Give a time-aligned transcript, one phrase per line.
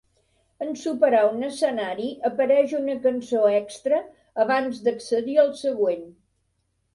[0.67, 4.01] En superar un escenari apareix una cançó extra
[4.45, 6.11] abans d'accedir al següent.